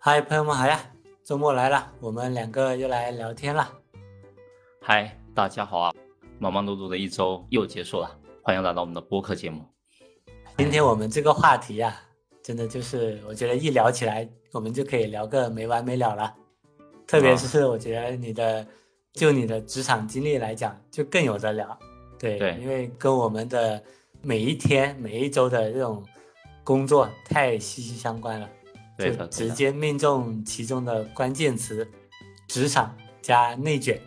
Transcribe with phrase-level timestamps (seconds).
[0.00, 0.80] 嗨，朋友们好呀！
[1.24, 3.68] 周末来了，我们两个又来聊天了。
[4.80, 5.92] 嗨，大家好啊！
[6.38, 9.64] 忙忙碌碌的一周又结束了，欢迎来到我们的播客节目。
[10.56, 12.00] 今天我们这个话题呀，
[12.44, 16.32] 真的就是我觉得一聊起来，我们就可以聊个没完没了了。
[17.04, 18.64] 特别是我觉得你的，
[19.14, 21.76] 就你的职场经历来讲，就更有得聊。
[22.20, 23.82] 对，对因为跟我们的
[24.22, 26.06] 每一天、每一周的这种
[26.62, 28.48] 工作太息息相关了。
[28.98, 31.88] 对的，就直接命中其中的关键词：
[32.48, 34.00] 职场加内卷。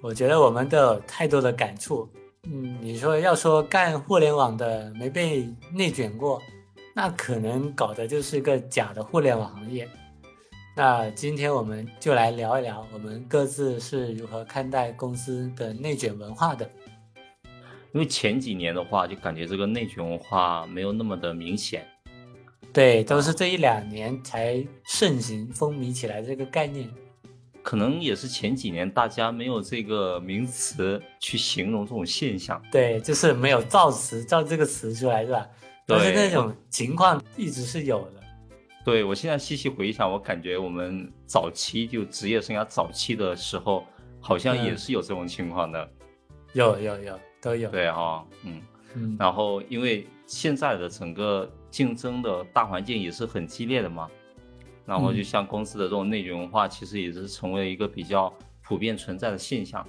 [0.00, 2.08] 我觉得我们都有太多的感触。
[2.44, 6.42] 嗯，你说要说干互联网的没被内卷过，
[6.92, 9.88] 那可能搞的就是个假的互联网行业。
[10.74, 16.68] 那今天我们就来聊一聊，我们各自是如何看待公司的内卷文化的。
[17.92, 21.86] 因为前几年的话，就感觉这个内卷文化没有那么的明显。
[22.72, 26.88] 对，都是这一两年才盛行风靡起来这个概念。
[27.62, 32.60] 可能也是前几年大家没有这个名词去形容这种现象。
[32.72, 35.46] 对，就是没有造词造这个词出来，是吧？
[35.86, 38.22] 但是那种情况一直是有的。
[38.84, 43.84] 对我现在细细回想，我感觉我们早期就职业生涯早期的时候，
[44.18, 45.88] 好像也嗯是有这种情况的。
[46.54, 47.70] 有有有都有。
[47.70, 48.60] 对哈、嗯。
[48.94, 54.08] 嗯，然后因为现在的整个竞争的大环境也是很激烈的嘛，
[54.86, 59.84] 然后就嗯像公司的这种内卷文化，其实也是成为一个比较普遍存在的现象。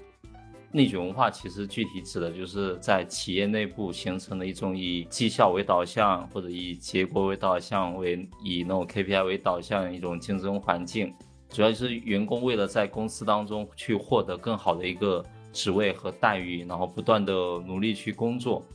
[0.71, 11.13] 内卷文化其实具体指的就是在企业内部形成的一种以绩效为导向，或者以结果为导向，为以那种 KPI 为导向的一种竞争环境。
[11.49, 17.31] 主要就是员工为了在公司当中去获得更好的一个职位和待遇，然后不断的
[17.67, 18.65] 努力去工作，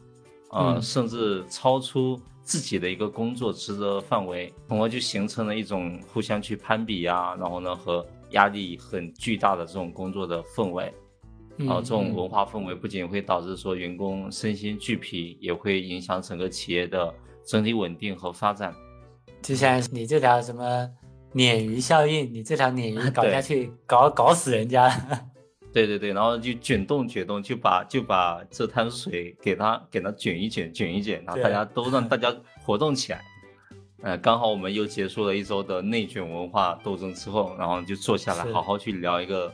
[0.53, 2.17] 呃，嗯甚至超出
[2.49, 10.91] 自己的一个工作职责范围，从而就形成了一种互相去攀比呀、然后呢和压力很巨大的这种工作的氛围。
[11.59, 17.15] 嗯啊，这种嗯文化氛围不仅会导致说员工身心俱疲，也会影响整个企业的
[17.45, 18.75] 整体稳定和发展。
[19.43, 20.89] 就像你这条什么
[21.35, 24.89] 鲶鱼效应，你这条鲶鱼搞 下去，搞搞死人家。
[25.73, 33.23] 对对对，然后就卷动卷动，就把就把这滩水给它给它卷一卷卷一卷，然后大家都让大家活动起来。
[34.03, 39.53] 呃，刚好我们又结束了一周的内卷文化斗争之后，然后就坐下来好好去聊一个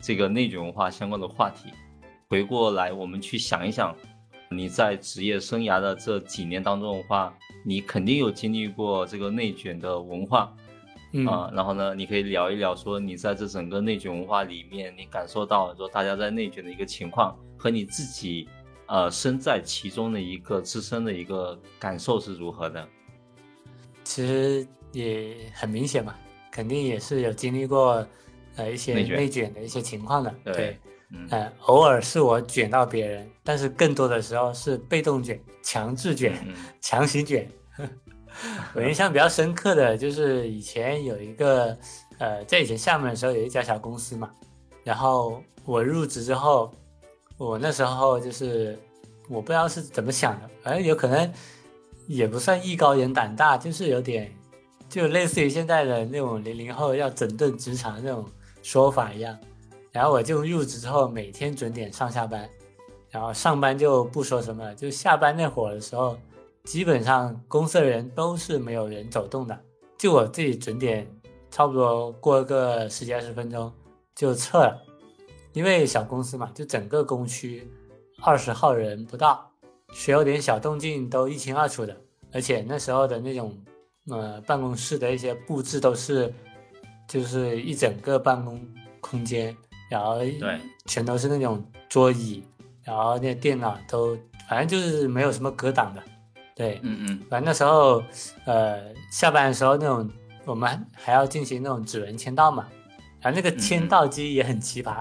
[0.00, 1.70] 这个内卷文化相关的话题。
[2.28, 3.94] 回过来，我们去想一想，
[4.50, 7.32] 你在职业生涯的这几年当中的话，
[7.64, 10.52] 你肯定有经历过这个内卷的文化。
[11.12, 18.48] 嗯，啊、然后呢，你可以聊一聊说你在这整个内卷文化里面，你感受到说大家在内卷的一个情况，和你自己
[18.86, 22.88] 呃身在其中的一个自身的一个感受是如何的？
[24.04, 26.14] 其实也很明显嘛，
[26.50, 28.06] 肯定也是有经历过
[28.56, 30.34] 呃一些内卷的一些情况的。
[30.42, 30.78] 对对，
[31.10, 37.46] 嗯，呃，偶尔是我卷到别人，但是更多的时候是被动卷、强制卷、嗯强行卷。
[38.74, 41.76] 我印象比较深刻的就是以前有一个，
[42.18, 44.30] 呃，在以前厦门的时候有一家小公司嘛，
[44.82, 46.72] 然后我入职之后，
[47.38, 48.78] 我那时候就是
[49.28, 51.32] 我不知道是怎么想的，反正有可能
[52.08, 54.32] 也不算艺高人胆大，就是有点
[54.88, 58.24] 就类似于现在的那种零零后要整顿职场那种
[58.62, 59.38] 说法一样。
[59.92, 62.48] 然后我就入职之后每天准点上下班，
[63.10, 66.18] 然后上班就不说什么了，就下班那会儿的时候。
[66.64, 69.58] 基本上公司的人都是没有人走动的，
[69.98, 71.06] 就我自己准点，
[71.50, 73.70] 差不多过个十几二十分钟
[74.14, 74.80] 就撤了，
[75.52, 77.68] 因为小公司嘛，就整个工区
[78.22, 79.50] 二十号人不到，
[79.92, 81.96] 谁有点小动静都一清二楚的，
[82.32, 83.52] 而且那时候的那种
[84.08, 86.32] 呃办公室的一些布置都是，
[87.08, 88.64] 就是一整个办公
[89.00, 89.54] 空间，
[89.90, 92.44] 然后对全都是那种桌椅，
[92.84, 94.16] 然后那电脑都
[94.48, 96.00] 反正就是没有什么隔挡的。
[96.62, 98.00] 对，嗯嗯反正那时候，
[98.46, 98.80] 呃，
[99.10, 100.08] 下班的时候那种，
[100.44, 102.68] 我们还要进行那种指纹签到嘛，
[103.20, 104.98] 然后那个签到机也很奇葩，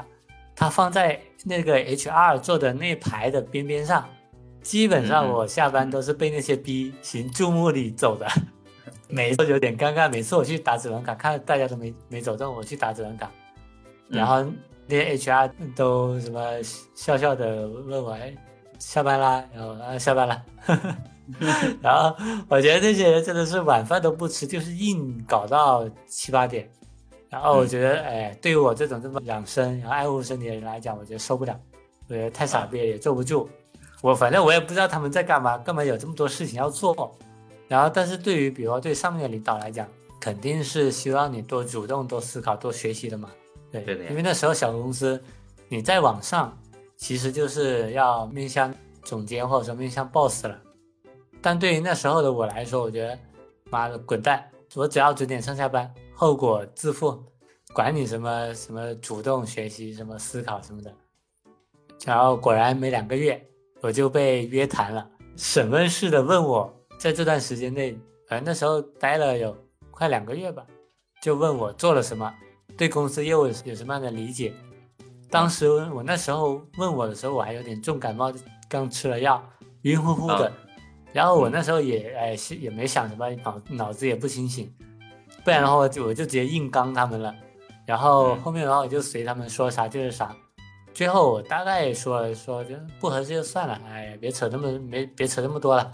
[0.56, 4.10] 它放在那个 HR 坐的那排的边边上，
[4.64, 8.28] 基本上我下班都是被那些逼行注目礼走的，
[9.08, 10.10] 每次有点尴尬。
[10.10, 13.30] 每次我去打指纹卡，看大家都没没走动，我去打指纹卡，
[14.10, 14.44] 嗯然后
[14.88, 16.42] 那些 HR 都什么
[16.96, 18.36] 笑笑的问我，哎，
[18.80, 19.44] 下班啦？
[19.54, 20.44] 然后啊，下班了。
[21.82, 22.16] 然后
[22.48, 26.70] 我觉得那些人真的是晚饭都不吃，就是硬搞到七八点。
[27.30, 31.58] 然后我觉得，哎，对于我这种这么养生然后爱护身体的人来讲，我觉得受不了，
[32.10, 33.50] 我觉得太傻逼了，也坐不住。
[34.02, 37.18] 我反正我也不知道他们在干嘛，干嘛有这么多事情要做。
[37.68, 39.88] 然后，但是对于比如说对上面的领导来讲，
[40.20, 43.30] 肯定是希望你多主动、多思考、多学习的嘛。
[43.72, 45.24] 对，对对因为那时候小公司，
[45.70, 46.58] 你在网上
[46.98, 50.60] 其实就是要面向总监或者说面向 boss 了。
[51.42, 53.18] 但对于那时候的我来说，我觉得
[53.70, 57.24] 妈的滚蛋，我只要准点上下班，后果自负，
[57.74, 60.94] 管你什么什么主动学习、什么思考什么的。
[62.06, 63.44] 然后果然没两个月，
[63.82, 67.98] 我就被约谈了，审问式的问我在这段时间内，
[68.28, 69.58] 反正那时候待了有
[69.90, 70.66] 快两个月吧，
[71.22, 72.32] 就问我做了什么，
[72.78, 74.54] 对公司业务有什么样的理解。
[75.30, 78.32] 当时我那时候问我的时候，我还有点重感冒，
[78.68, 79.44] 刚吃了药，
[79.84, 80.52] 晕乎乎的。
[81.12, 84.74] 啊然后我那时候也哎是也没想什么，脑脑子也不清醒，
[85.44, 87.36] 不然的话我就我就直接硬刚他们了。
[87.86, 90.36] 然后嗯后面的话我就随他们说啥就是啥。
[90.94, 95.92] 最后我大概说了说就不合适就算了，哎，别扯那么没别扯那么多了。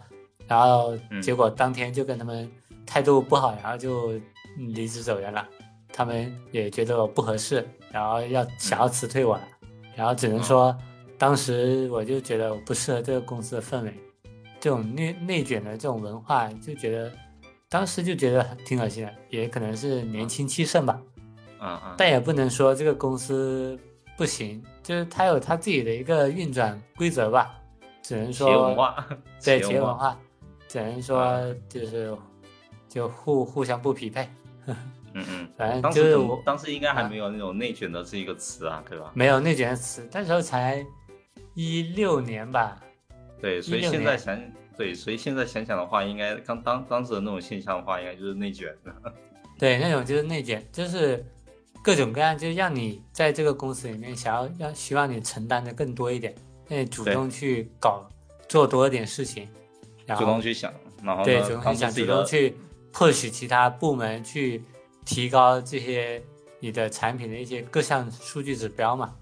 [0.47, 2.49] 然后嗯结果当天就跟他们
[2.85, 4.13] 态度不好，然后就
[4.57, 5.47] 嗯离职走人了。
[5.93, 9.43] 他们也觉得我不合适，然后要想要辞退我了。
[9.95, 10.75] 然后只能说，
[11.17, 13.93] 当时我就觉得我不适合这个公司的氛围，
[14.59, 17.12] 这种内内卷的这种文化，就觉得
[17.69, 21.01] 当时就觉得挺恶心的，也可能是年轻气盛吧。
[21.59, 23.80] 嗯嗯，但也不能说这个公司
[24.15, 27.59] 不行，就是它有它自己的一个运转规则吧，
[28.04, 29.07] 只能说企业文说化，
[29.44, 30.19] 对企业文化，
[30.68, 32.15] 只能说就是
[32.88, 34.30] 就互互相不匹配，
[34.68, 34.75] 嗯
[35.13, 39.12] 嗯， 反正当时就是我当时应该还啊没有那种内卷的这一个词啊，对吧？
[39.15, 40.86] 没有内卷的词，那时候才
[41.56, 42.80] 一六年吧，
[43.42, 44.39] 对，所以现在想，
[44.75, 49.13] 对，所以现在想想的话，应该刚当当时的那种现象的话，应该就是内卷的。
[49.60, 51.25] 对，那种就是内卷，就是
[51.84, 56.34] 各种各样，就是让你在这个公司里面想要要希望你承担的更多一点，
[56.68, 58.07] 那你主动去搞
[58.48, 59.48] 做多一点事情，
[60.06, 60.74] 然后主动去想，
[61.04, 62.56] 然后对，主动去想，主动去
[62.92, 64.63] 迫使其他部门去
[65.06, 66.22] 提高这些
[66.60, 69.16] 你的产品的一些各项数据指标嘛。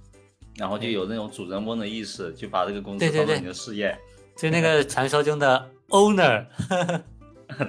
[0.58, 3.98] 然后就有那种主人翁的意识，就把这个公司当做你的事业。
[4.36, 6.46] 就那个传说中的 owner，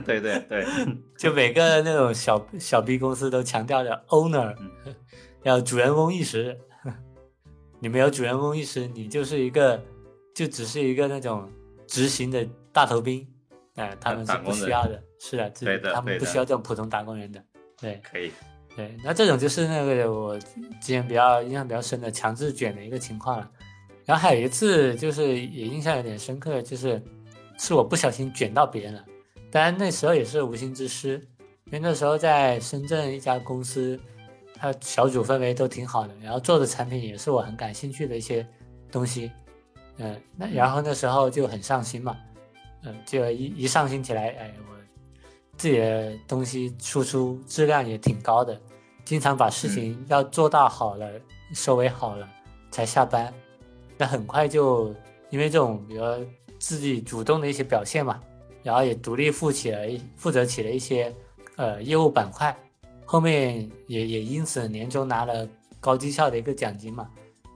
[0.04, 0.66] 对对 对，
[1.16, 4.54] 就每个那种小小 B 公司都强调着 owner，
[4.84, 4.94] 嗯
[5.42, 6.58] 要主人翁意识。
[7.78, 9.80] 你没有主人翁意识，你就是一个，
[10.34, 11.48] 就只是一个那种
[11.86, 13.26] 执行的大头兵。
[13.76, 17.44] 哎、他们是不需要的，是的，对的他们不需要这种普通打工人的。
[17.78, 18.32] 对可以。
[18.74, 20.46] 对，那这种就是那个我之
[20.80, 23.50] 前比较印象比较深的强制卷的一个情况了。
[24.06, 27.02] 然后还有一次就是也印象有点深刻，就是
[27.58, 29.04] 是我不小心卷到别人了，
[29.50, 31.14] 当然那时候也是无心之失，
[31.64, 33.98] 因为那时候在深圳一家公司，
[34.54, 38.46] 它小组氛围都挺好的，然后做的产品也是我很感兴趣的一些
[38.92, 39.32] 东西，
[39.98, 42.16] 嗯，那然后那时候就很上心嘛，
[42.84, 44.76] 嗯，就一一上心起来，哎，我
[45.56, 48.56] 自己的东西输出质量也挺高的，
[49.04, 51.10] 经常把事情要做到好了，
[51.52, 52.28] 收尾好了
[52.70, 53.32] 才下班，
[53.98, 54.94] 那很快就
[55.30, 56.02] 因为这种比如
[56.58, 58.20] 自己主动的一些表现嘛，
[58.62, 59.78] 然后也独立负起了
[60.16, 61.14] 负责起了一些
[61.56, 62.56] 呃业务板块，
[63.04, 65.48] 后面也也因此年终拿了
[65.80, 67.08] 高绩效的一个奖金嘛。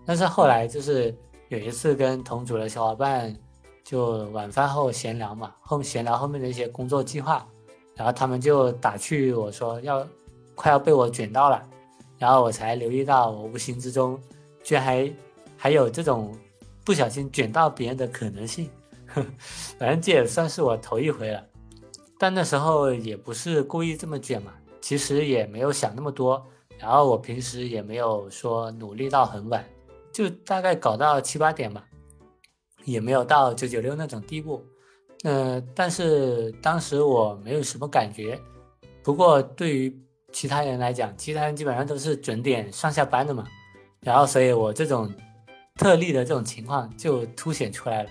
[0.07, 1.15] 但是后来就是
[1.49, 3.35] 有一次跟同组的小伙伴
[3.85, 7.47] 就晚饭后闲聊嘛，后闲聊后面的一些工作计划，
[7.94, 10.06] 然后他们就打趣我说要
[10.55, 11.63] 快要被我卷到了，
[12.19, 14.20] 然后我才留意到我无形之中
[14.63, 15.11] 居然还
[15.62, 16.34] 还有这种
[16.86, 18.70] 不小心卷到别人的可能性。
[19.79, 21.44] 反正这也算是我头一回了，
[22.19, 26.43] 但那时候也不是故意这么卷嘛，其实也没有想那么多，
[26.79, 29.62] 然后我平时也没有说努力到很晚，
[30.10, 31.84] 就大概搞到七八点吧，
[32.84, 34.64] 也没有到九九六那种地步。
[35.24, 38.40] 呃，但是当时我没有什么感觉，
[39.02, 40.00] 不过对于
[40.32, 43.44] 其他人来讲，其他人基本上都是准点上下班的嘛，
[44.00, 45.12] 然后所以我这种
[45.77, 48.10] 特例的这种情况就凸显出来了。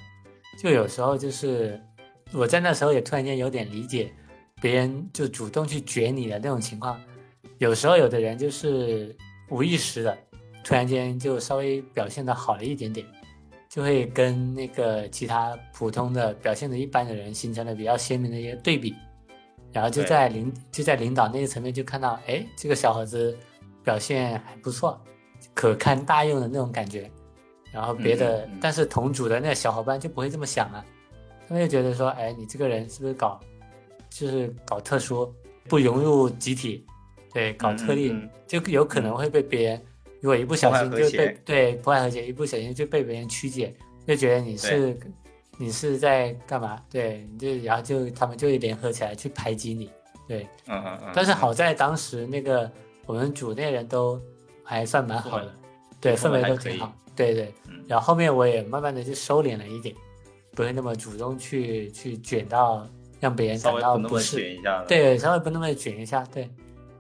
[0.62, 1.80] 就有时候就是
[2.34, 4.12] 我在那时候也突然间有点理解
[4.62, 7.00] 别人就主动去卷你的那种情况。
[7.58, 9.16] 有时候有的人就是
[9.50, 10.18] 无意识的，
[10.64, 13.06] 突然间就稍微表现的好了一点点，
[13.70, 18.96] 就会跟那个其他普通的表现的一般的人形成了比较鲜明的一个对比。
[19.72, 23.38] 然后就在领就在领导那一层面就看到，哎，这个小伙子
[23.84, 25.00] 表现还不错，
[25.54, 27.10] 可堪大用的那种感觉。
[27.74, 28.60] 然后别的，嗯嗯嗯。
[28.62, 30.86] 但是同组的那小伙伴就不会这么想啊，
[31.48, 33.40] 他们就觉得说，哎，你这个人是不是搞，
[34.10, 35.34] 就是搞特殊，
[35.68, 36.86] 不融入集体，
[37.34, 38.16] 对，搞特例，
[38.48, 39.82] 就有可能会被别人，
[40.22, 43.76] 如果一不小心就被对破坏和谐，一不小心就被别人曲解，
[44.08, 45.00] 就觉得你是
[45.58, 46.82] 你是在干嘛？
[46.90, 49.90] 对，你就然后就他们就会联合起来去排挤你，
[50.28, 51.12] 对，嗯嗯嗯。
[51.14, 52.72] 但是好在当时那个
[53.06, 54.20] 我们组内人都
[54.64, 55.54] 还算蛮好的，
[56.00, 56.94] 对，氛围都挺好，
[57.26, 57.54] 对对。
[57.86, 59.94] 然后后面我也慢慢的就收敛了一点，
[60.52, 62.88] 不会那么主动去去卷到
[63.20, 64.58] 让别人感到不适，
[64.88, 66.50] 对，稍微不那么卷一下，对，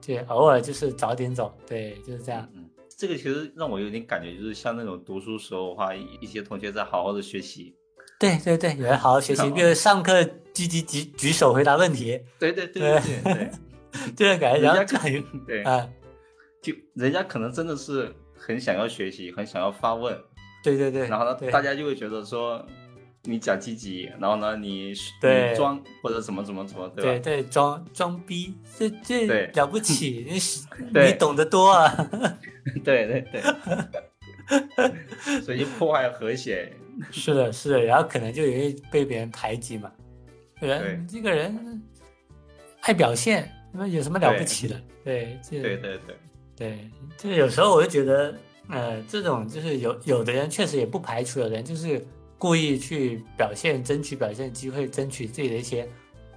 [0.05, 2.45] 对，偶尔就是早点走，对，就是这样。
[2.53, 7.73] 嗯，这个其实让我有点感觉，就是像那种读书时候的话，一些同学在好好的学习。
[8.19, 10.21] 对对对，有人好好学习，比如上课
[10.51, 12.19] 积极举举手回答问题。
[12.37, 13.51] 对对对对对，
[14.17, 15.87] 这种感觉，然后就很对啊，
[16.61, 18.13] 就人家可能真的是
[18.49, 20.19] 很想要学习，很想要发问。
[20.63, 22.65] 对对对，然后呢，大家就会觉得说
[23.25, 27.11] 你假积极，然后呢，你你装或者怎么怎么怎么，对吧？
[27.11, 30.25] 对对，装装逼，这这了不起，
[30.91, 31.93] 你你懂得多啊。
[32.83, 33.41] 对 对对，
[35.41, 36.73] 所以破坏和谐。
[37.11, 39.91] 是的，是的，然后可能就容易被别人排挤嘛。
[40.59, 41.83] 人这个人
[42.81, 44.75] 爱表现，那有什么了不起的？
[45.05, 46.17] 对，对对对
[46.59, 46.87] 对，
[47.17, 48.35] 就是有时候我就觉得，
[48.67, 52.05] 呃，这种就是有有的人确实也不排除有人就是
[52.37, 55.87] 故意去表现，争取表现机会，争取自己的一些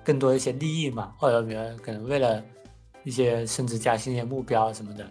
[0.05, 2.43] 更多一些利益嘛，或者比如可能为了
[3.05, 5.05] 一些升职加薪一些目标什么的。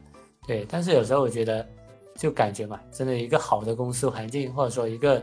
[0.48, 1.68] 对，但是有时候我觉得，
[2.16, 5.22] 就感觉嘛，真的一个好的公司环境，或者说一个。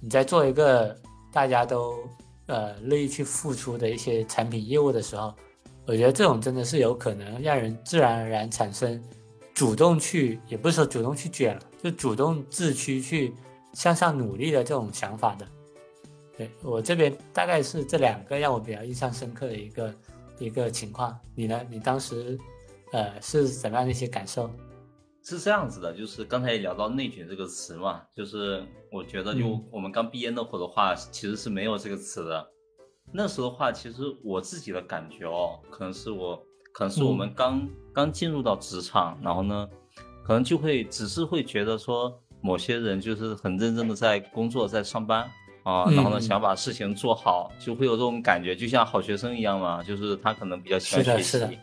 [0.00, 0.96] 你在做一个
[1.32, 1.98] 大家都
[2.46, 5.34] 呃乐意去付出的一些产品业务的时候，
[5.86, 9.02] 我觉得这种真的是有可能让人自然而然产生
[9.58, 13.34] 主动去，也不是说主动去卷了，就主动自驱去
[13.72, 15.44] 向上努力的这种想法的。
[16.36, 19.94] 对我这边大概是这两个让我比较印象深刻的一个
[20.38, 21.18] 一个情况。
[21.34, 21.60] 你呢？
[21.68, 22.38] 你当时
[22.92, 24.48] 呃是怎么样的一些感受？
[25.24, 32.48] 是这样子的，就是刚才也聊到“内卷”这个词嘛，就是我觉得，就我们刚毕业那会儿的话，其实是没有这个词的。
[33.12, 36.40] 那时候的话，其实我自己的感觉哦，可能是我，
[36.78, 39.68] 可能是我们刚刚进入到职场，然后呢，
[40.22, 45.28] 可能就会只是会觉得说，某些人就是很认真的在工作，在上班
[45.64, 51.58] 啊，然后呢，想把事情做好，就会有这种感觉，就像好学生一样嘛，就是他可能比较喜欢学习。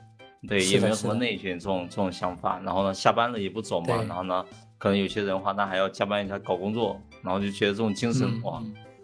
[0.50, 4.46] 对，也没有什么内卷这种这种想法，然后呢，下班了也不走嘛，然后呢，
[4.78, 8.62] 可能有些人的话，那还要加班一下搞工作，然后就觉得这种精神哇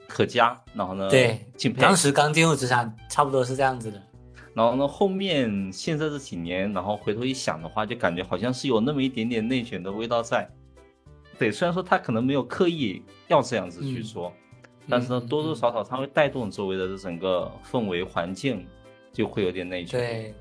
[0.10, 1.82] 可嘉，然后呢，对，敬佩。
[1.82, 4.02] 当时刚进入职场，差不多是这样子的。
[4.54, 10.50] 然后呢，后面现在这几年，然后回头一想的话，就感觉好像是有那么一点点内卷的味道在。
[11.40, 14.32] 对，虽然说他可能没有刻意要这样子去说，
[14.90, 18.66] 但是呢，多多少少他会带动周围的这整个氛围环境，
[19.14, 20.00] 就会有点内卷。
[20.00, 20.34] 对。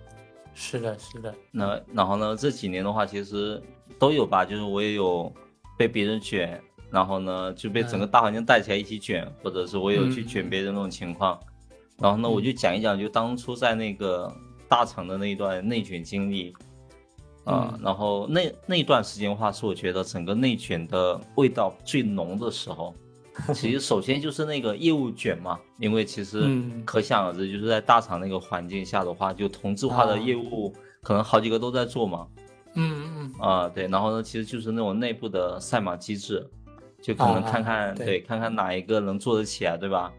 [0.52, 1.32] 是的，是的。
[1.52, 2.36] 那然后呢？
[2.36, 3.62] 这几年的话，其实
[4.00, 4.44] 都有吧。
[4.44, 5.32] 就是我也有
[5.78, 11.38] 被别人卷，然后呢就被整个大环境带起来一起卷，或者是我有去卷别人那种情况。
[12.00, 14.32] 然后呢，我就讲一讲，就当初在那个
[14.68, 16.54] 大厂的那一段内卷经历
[17.44, 17.78] 啊。
[17.82, 22.94] 然后那那段时间的话，是我觉得整个内卷的味道最浓的时候。
[23.54, 26.50] 其实首先就是那个业务卷嘛，因为其实
[26.84, 32.26] 可想而知，就是在大厂那个环境下的话，就同质化的业务可能好几个都在做嘛。
[32.74, 33.40] 嗯嗯嗯。
[33.40, 36.46] 啊，对，然后呢，其实就是那种内部的赛马机制，
[37.00, 40.12] 就可能看看对，看看哪一个能做得起来，对吧？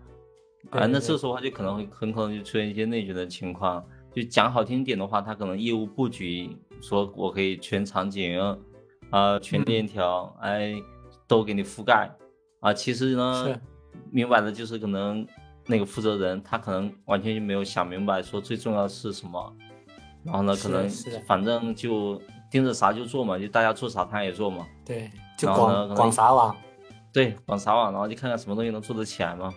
[0.69, 3.83] 啊，那这时候话就可能会很可能就出现一些内卷的情况。
[4.13, 8.37] 就讲好听点的话，他可能业务布局说我可以全场景
[9.09, 10.73] 啊，全链条，哎，
[11.27, 12.11] 都给你覆盖。
[12.59, 13.59] 啊，其实呢，
[14.11, 15.25] 明白的就是可能
[15.65, 19.55] 那个负责人他可能完全就没有想明白说最重要的是什么，
[20.23, 20.87] 然后呢，可能
[21.25, 24.67] 反正就盯着啥就做嘛，就大家做啥他也做嘛。
[24.85, 26.55] 对，就广广撒网。
[27.13, 29.53] 对，广撒网，然后就看看什么东西能做得起来嘛。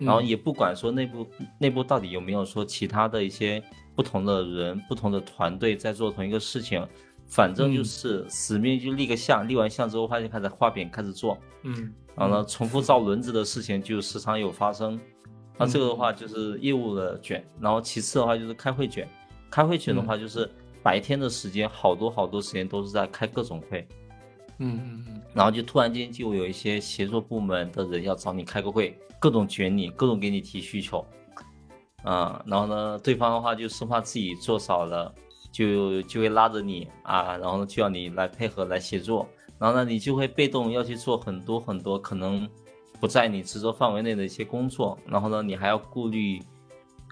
[0.00, 1.26] 然后也不管说内部
[1.58, 3.62] 内部到底有没有说其他的一些
[3.94, 6.84] 不同的人、不同的团队在做同一个事情。
[7.26, 11.38] 反正就是死命就立个像，立完像之后，他就开始画饼，开始做。
[11.62, 14.98] 嗯，然后呢，重复造轮子的事情就时常有发生。
[15.56, 19.08] 那这个的话就是业务的卷，然后其次的话就是开会卷。
[19.48, 20.50] 开会卷的话就是
[20.82, 23.86] 白天的时间，好多好多时间都是在开各种会。
[24.60, 25.22] 嗯嗯嗯。
[25.34, 31.04] 然后就突然间就有一些协作部门的人要找你开个会，各种卷你，各种给你提需求。
[32.04, 35.12] 啊，然后呢，对方的话就生怕自己做少了。
[35.52, 42.48] 就就会拉着你啊，然后呢就要你来配合来协作，然后呢你就会被动要去做很多很多可能
[43.00, 46.40] 不在你职责范围内的一些工作，然后呢你还要顾虑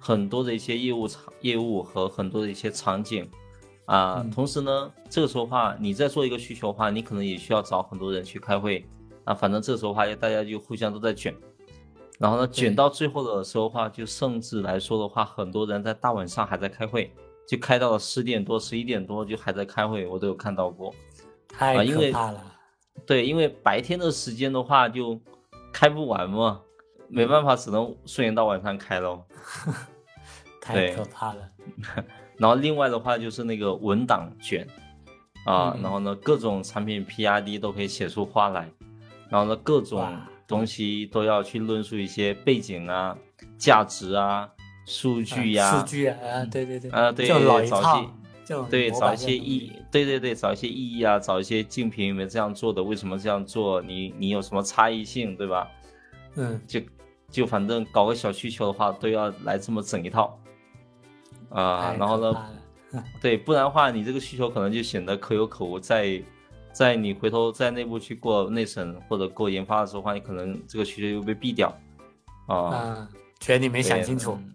[0.00, 3.28] 很多的一些业务场业务和很多的一些场景
[3.88, 8.86] 啊，同时呢这个时候话你在做一个需求的话，你可能也需要找很多人去开会
[9.24, 11.34] 啊，反正这时候话大家就互相都在卷，
[12.18, 17.10] 然后呢卷到最后的时候话就甚至来说的话，很多人在大晚上还在开会。
[17.48, 20.94] 就开到了十点多、十一点多，就还在开会，我都有看到过。
[21.48, 22.44] 太可怕了。
[23.06, 25.18] 对，因为白天的时间的话就
[25.72, 26.60] 开不完嘛，
[27.08, 29.24] 没办法，只能顺延到晚上开喽。
[30.60, 31.50] 太可怕了。
[32.38, 34.66] 然后另外的话就是那个文档卷
[35.44, 35.82] 啊，嗯。
[35.82, 38.68] 然后呢各种产品 PRD 都可以写出花来，
[39.28, 40.06] 然后呢各种
[40.46, 43.16] 东西都要去论述一些背景啊、
[43.58, 44.48] 价值啊、
[44.86, 48.00] 数据呀、啊数据啊，啊对对对，啊对找一套
[48.46, 55.68] 些，对，找一些意，对对对，找一些意义啊，找一些竞品有没有这样做的，为什么这样做，你你有什么差异性，对吧？
[56.36, 56.80] 嗯，就
[57.30, 60.38] 就反正搞个小需求的话，都要来这么整一套，
[61.50, 62.46] 啊、太然后呢，
[63.20, 66.22] 对，不然的话，你这个需求可能就显得可有可无，在
[66.72, 71.68] 在你回头在内部去过内审或者过研发的时候的话，你可能这个需求又被毙掉，
[72.46, 73.08] 啊、嗯，
[73.40, 74.54] 觉得你没想清楚，嗯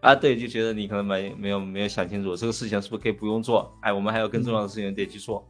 [0.00, 5.46] 啊，对，就觉得你可能没没有没有想清楚这个事情是不是可以不用做，哎，我们还有更重要的事情得去做。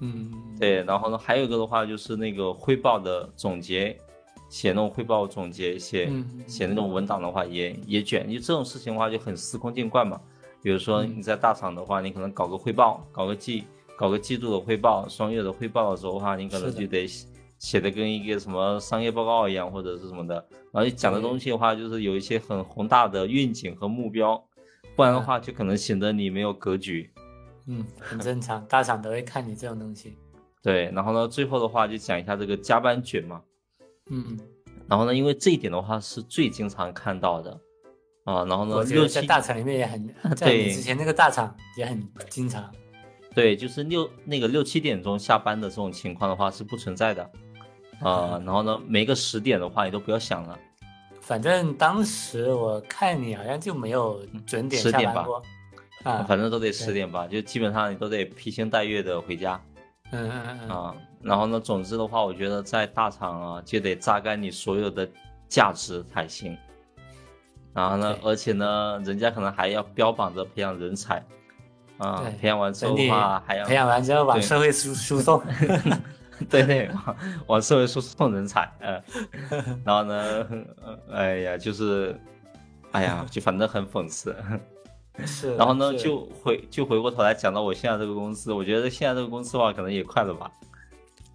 [0.00, 3.98] 嗯，对，然后呢，还有一个的话就是那个汇报的总结，
[4.50, 10.20] 写那种汇报总结，写、嗯写那种文档的话也也卷，因为这种事情的话就很司空见惯嘛。
[10.62, 13.64] 比如说你在大厂的话，你可能搞个汇报，搞个季
[13.96, 17.26] 搞个季度的汇报、双月的汇报的时候的话，你可能就得写
[17.58, 20.34] 写的跟一个什么商业报告一样，或者是什么的。
[20.72, 24.42] 然后你讲的东西的话，就是有一些很宏大的愿景和目标，
[24.96, 27.10] 不然的话就可能显得你没有格局。
[27.66, 30.18] 嗯，很正常，大厂都会看你这种东西，
[30.60, 33.40] 对，然后呢，最后的话就讲一下这个加班卷嘛。
[34.10, 34.38] 嗯，
[34.88, 37.50] 然后呢，因为这一点的话是最经常看到的。
[38.24, 38.44] 啊。
[38.44, 40.72] 然后呢，六七大厂里面也很， 在你对。
[40.72, 42.72] 之前那个大厂也很经常，
[43.34, 47.30] 对，就是六那个六七点钟下班的这种情况的话是不存在的。
[48.00, 48.40] 啊。
[48.44, 50.58] 然后呢，没个十点的话你都不要想了。
[51.20, 55.42] 反正当时我看你好像就没有准点10点吧下班过，
[56.02, 59.60] 啊，反正都得十点吧，就基本上你都得披星戴月的回家。
[60.10, 60.96] 嗯嗯嗯嗯，啊。
[61.22, 65.08] 然后呢，总之的话，我觉得在大厂啊，就得榨干你所有的
[65.48, 66.56] 价值才行。
[67.72, 71.24] 然后呢，而且呢，人家可能还要标榜着培养人才
[71.98, 75.42] 啊，培养完之后的话还要培养完之后往社会输输送，
[76.48, 79.02] 对对，往往社会输送人才，呃，
[79.84, 80.46] 然后呢，
[80.82, 82.18] 呃哎呀，就是，
[82.92, 84.34] 哎呀，就反正很讽刺。
[85.26, 90.50] 是，然后呢，就回就回过头来讲到我现在这个公司，我觉得现在这个公司的话，可能也快了吧，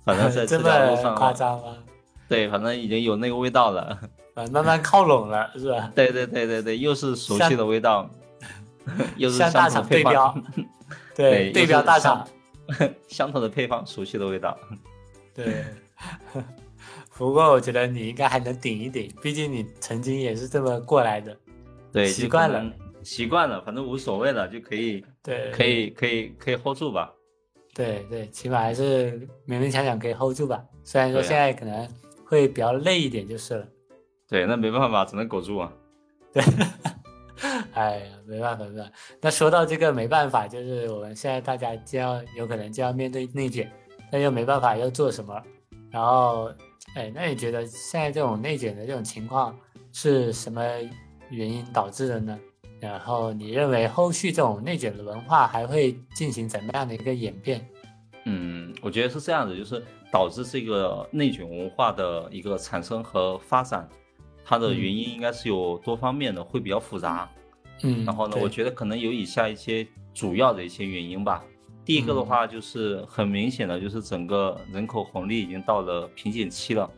[0.06, 1.78] 反正在这这条路上啊，夸张吗？
[2.30, 4.00] 对，反正已经有那个味道了。
[4.36, 5.92] 啊，慢慢靠拢了，是吧？
[5.96, 8.10] 对对对对对，又是熟悉的味道，
[9.18, 10.44] 又是大厂对标 方，，
[11.16, 12.28] 对对对标大厂，
[13.08, 14.58] 相同的配方，熟悉的味道。
[15.34, 15.64] 对。
[17.18, 21.36] 不过我觉得你应该还能顶一顶，毕竟你曾经也是这么过来的。
[21.94, 22.70] 对，习惯了
[23.04, 27.10] 习惯了，反正无所谓了，就可以对，可以可以可以 hold 住吧。
[27.76, 30.64] 对对，起码还是勉勉强强可以 hold 住吧。
[30.86, 31.86] 虽然说现在可能
[32.26, 33.68] 会比较累一点就是了。
[34.30, 35.72] 对，那没办法，只能苟住啊。
[36.32, 36.42] 对，
[37.74, 38.92] 哎呀，没办法，没办法。
[39.20, 43.70] 那说到这个没办法，就是我们现在大家就要有可能就要面对内卷，
[44.10, 45.40] 但又没办法要做什么。
[45.92, 46.50] 然后，
[46.96, 49.54] 哎，那你觉得现在这种内卷的这种情况
[49.92, 50.64] 是什么
[51.30, 52.40] 原因导致的呢？
[52.86, 57.68] 然后你认为后续这种内卷的文化还会进行怎么样的一个演变？
[58.26, 63.88] 嗯，我觉得是这样子，就是导致这个内卷文化的一个产生和发展，
[64.44, 67.30] 它的原因应该是有多方面的，会比较复杂。
[67.84, 71.44] 嗯，然后呢，我觉得可能有以下一些主要的一些原因吧。
[71.84, 76.90] 第一个的嗯话，就是很明显的，就是整个人口红利已经到了瓶颈期了。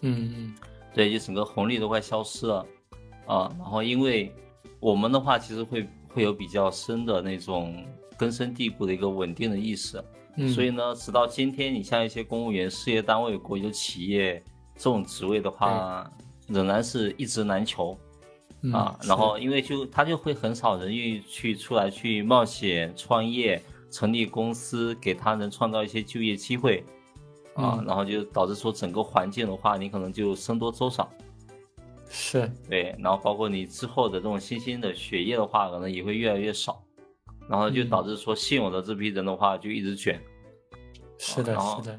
[0.00, 0.54] 嗯嗯
[0.92, 2.66] 对，就整个红利都快消失了
[3.26, 3.50] 啊。
[3.58, 4.30] 然后因为
[4.84, 7.82] 我们的话，其实会会有比较深的那种
[8.18, 10.04] 根深蒂固的一个稳定的意识，
[10.36, 14.42] 嗯，所以呢，直到今天，你像一些公务员、事业单位、国有企业
[14.76, 16.12] 这种职位的话，
[16.48, 17.98] 仍然是一职难求
[18.60, 18.98] 嗯啊。
[19.04, 23.62] 然后因为就他就会很少人愿意去出来去冒险创业。
[23.90, 26.84] 成立公司，给他人创造一些就业机会，
[27.54, 31.08] 啊，嗯然后就导致说整个环境的话，你可能就僧多粥少。
[32.16, 36.80] 是对，然后包括你之后的这种新兴的血液的话，可能也会越来越少，
[37.48, 40.22] 然后就嗯导致说现有的这批人的话就一直卷。
[41.18, 41.98] 是的，是的，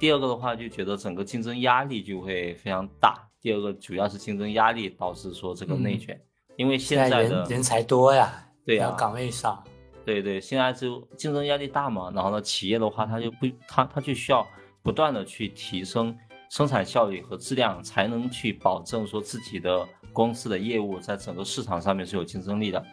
[0.00, 3.16] 第二个的话，就觉得整个竞争压力就会非常大。
[3.40, 6.20] 第二个主要是竞争压力导致说这个内卷，
[6.56, 9.62] 因为现现在的人人才多呀，对呀岗位少，
[10.04, 14.44] 对对，现在就竞争压力大嘛，然后呢，企业的话，它就不，它它就需要
[14.82, 16.16] 不断的去提升
[16.50, 22.84] 生产效率和质量，才能去保证说自己的公司的业务在整个市场上面是有竞争力的。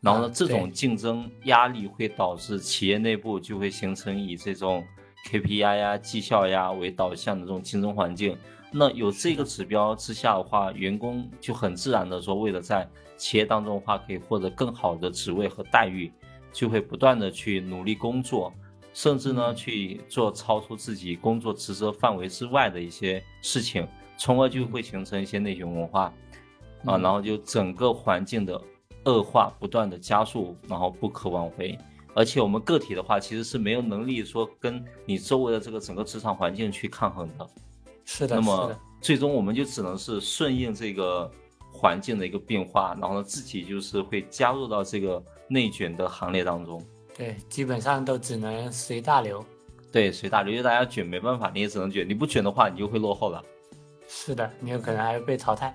[0.00, 4.82] 然后呢，啊这种竞争压力会导致企业内部就会形成以这种
[5.30, 8.36] KPI 呀、绩效呀为导向的这种竞争环境。
[8.72, 16.10] 那有这个指标之下的话，员工就很自然的说，为了在企业当中的话可以获得更好的职位和待遇，
[16.52, 18.54] 就会不断的去努力工作，
[18.92, 26.12] 甚至呢嗯去做超出自己工作职责范围之外的一些事情，从而就会形成一些内卷文化。
[26.84, 28.60] 啊，嗯然后就整个环境的
[29.04, 31.78] 恶化不断的加速，然后不可挽回。
[32.14, 37.46] 而且我们个体的话，其实是没有能力说跟你周围的这个整个职场环境去抗衡的。
[38.04, 41.30] 是的，那么，最终我们就只能是顺应这个
[41.72, 46.82] 环境的一个变化，然后呢自己就是会加入到这个内卷的行列当中。
[47.20, 49.44] 对，基本上都只能随大流。
[49.92, 52.08] 对，随大流，因为大家卷没办法，你也只能卷。
[52.08, 53.44] 你不卷的话，你就会落后了。
[54.08, 55.74] 是的，你有可能还会被淘汰。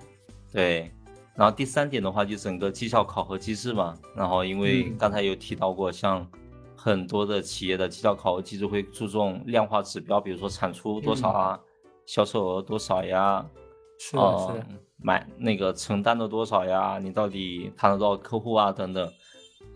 [0.52, 0.90] 对，
[1.36, 3.96] 然后第三点的话，就整个绩效考核机制嘛。
[4.16, 6.28] 然后因为嗯刚才有提到过，像
[6.74, 11.60] 很多的企业的绩效考核机制会注重量化指标，比如说产出多少啊，
[12.06, 13.50] 销售额多少呀，嗯
[14.00, 14.66] 是的，呃是的，
[14.98, 19.08] 买那个承担了多少呀，你到底谈了多少客户啊等等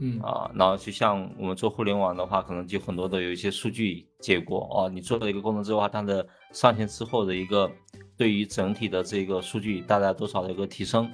[0.01, 0.51] 嗯，啊。
[0.55, 7.71] 然后就像我们做互联网的话，可能就很多的有一些数据结果哦，你做了一个功能之后，它的上线之后的一个
[8.17, 11.11] 对于整体的这个数据带来多少的一个提升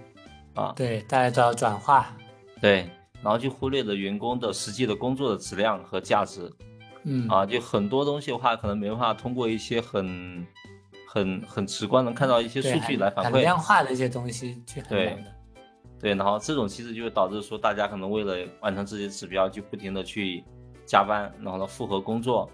[0.54, 0.72] 啊。
[0.74, 2.16] 对，带来多少转化。
[2.60, 2.88] 对，
[3.22, 6.50] 然后就忽略了员工的实际的工作的质量和价值
[7.04, 10.44] 嗯，啊，就很多东西的话，可能没办法通过一些很、
[11.06, 13.42] 很、很直观能看到一些数据来反馈。
[13.42, 15.35] 量化的一些东西去衡量的。
[15.98, 20.44] 对，然后这种其实就会导致说，大家可能为了完成自己的指标，就不停的去
[20.84, 22.50] 加班，然后呢复合工作，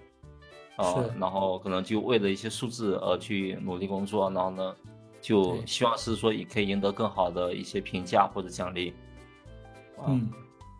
[0.76, 1.18] 啊、是。
[1.18, 4.76] 然后可能就为了一些数字而去努力工作，然后呢
[5.20, 8.94] 就希望是说也可以赢得更好的一些评价或者奖励。
[9.98, 10.31] 啊嗯，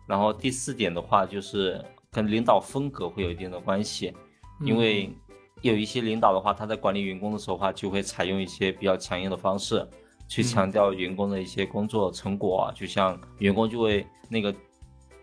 [0.07, 4.13] 然后第四点的话，就是跟领导风格会有一定的关系，
[4.61, 5.13] 因嗯为
[5.61, 9.85] 有一些领导的话，他在管理员工的时候的话，就会采用一些比较强硬的方式，
[10.33, 10.45] 去嗯。
[10.45, 14.55] 强调员工的一些工作成果啊，就像员工就会那个，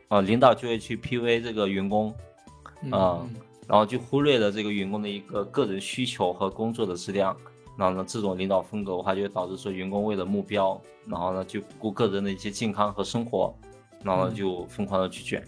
[0.07, 2.15] 呃，领导就会去 PUA 这个员工，
[2.83, 3.35] 嗯啊嗯。
[3.67, 7.37] 然后就忽略了这个员工的一个个人需求和工作的质量。
[7.77, 13.53] 然后呢，这种领导风格的话，就会导致说员工为了目标，然后呢就不顾个人的一些健康和生活，
[14.05, 14.35] 然后呢嗯。
[14.37, 15.43] 就疯狂的去卷，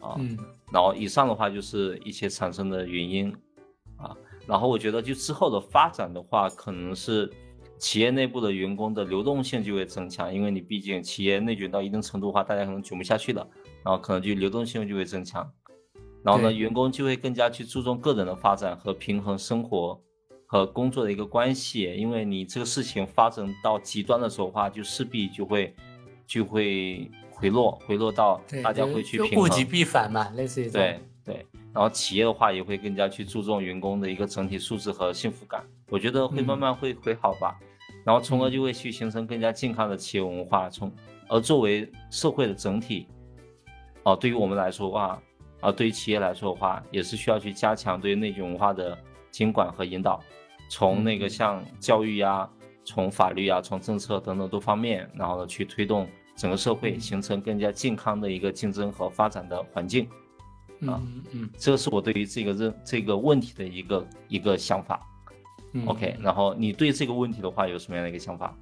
[0.00, 0.38] 啊，嗯。
[0.72, 3.34] 然后以上的话就是一些产生的原因
[3.96, 7.30] 啊，然后我觉得就之后的发展的话，可能是
[7.78, 13.46] 企业内部的员工的流动性就会增强，因为你毕竟企业内卷到一定程度的话，大家可能卷不下去了，
[13.84, 15.48] 然后可能就流动性就会增强，
[16.22, 20.00] 然后呢，员工就会更加去注重个人的发展和平衡生活
[20.46, 25.74] 和工作的一个关系，因为你这个事情发展到极端的时候的话，就势必就会
[26.26, 29.44] 就会回落，回落到，大家会去平衡。
[29.44, 37.58] 物极必反嘛，类似于对对，然后企业的话也会更加去注重员工的一个整体素质和幸福感，我觉得会慢嗯慢会会好吧，
[38.08, 40.70] 然后从而嗯就会去形成更加健康的企业文化。
[40.70, 40.90] 从
[41.28, 43.06] 而作为社会的整体，
[44.02, 45.22] 哦、对于我们来说的话，
[45.60, 48.96] 啊、对于企业来说的话，也是需要去加强对于内卷文化的
[49.30, 50.24] 监管和引导，
[50.70, 52.48] 从那个嗯像教育呀、
[52.82, 60.06] 从法律啊、从政策等等多方面，然后呢去推动整个社会嗯形成更加健康的一个竞争和发展的环境。
[60.86, 65.06] 啊嗯嗯这是我对于这个认这个问题的一个一个想法。
[65.72, 68.56] 嗯 OK，然后你对这个问题的话有什么样的一个想法？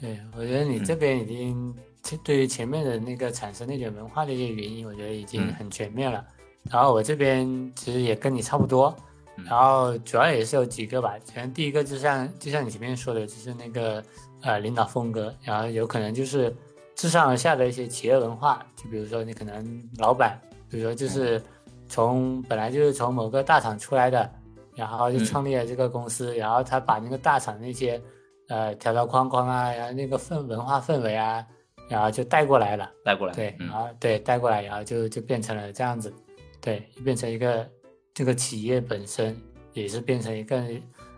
[0.00, 6.24] 对，我觉得你嗯这边已经前对于前面的那个产生内卷文化的一些原因，我觉得已经嗯很全面了。
[6.70, 8.94] 然后我这边其实也跟你差不多，
[9.36, 11.14] 嗯然后主要也是有几个吧。
[11.34, 14.02] 可能第一个就像就像你前面说的，就是那个
[14.42, 16.54] 呃领导风格，然后有可能就是
[16.94, 20.38] 自上而下的一些企业文化，就比如说你可能老板，
[20.70, 21.42] 比如说就是
[21.88, 24.30] 从本来就是从某个大厂出来的，
[24.78, 28.00] 然后就嗯创立了这个公司，然后他把那个大厂那些
[28.46, 31.44] 呃条条框框啊，然后那个氛文化氛围啊，
[31.88, 32.88] 然后就带过来了。
[33.04, 33.34] 带过来。
[33.34, 36.14] 对，嗯然后对带过来，然后就就变成了这样子，
[36.60, 37.68] 对，就变成一个
[38.14, 39.36] 这个企业本身
[39.72, 40.62] 也是变成一个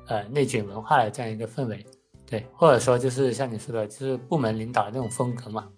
[0.06, 1.84] 呃内卷文化的这样一个氛围，
[2.26, 5.68] 对，或者说就是像你说的，就是部门领导的那种风格嘛，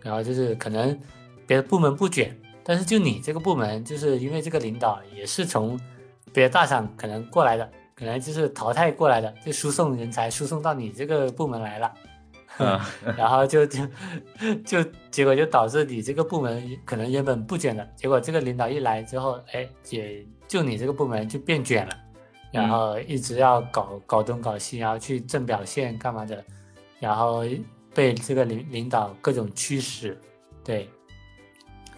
[0.00, 0.98] 然后就是可能
[1.46, 5.78] 别的部门不卷，但是就你这个部门，就是因为这个领导也是从
[6.36, 11.90] 别的大厂可能过来的，可能就是淘汰过来的，就输送人才输送到你这个部门来了。
[12.58, 12.78] 嗯
[13.16, 13.86] 然后就 就
[14.64, 21.96] 就结果就导致你这个部门可能原本不卷的，结果这个领导一来之后，哎，也就你这个部门就变卷了，
[22.52, 26.44] 然后一直要搞搞东搞西，然后去挣表现干嘛的，
[27.00, 27.44] 然后
[27.94, 30.18] 被这个领领导各种驱使，
[30.62, 30.86] 对，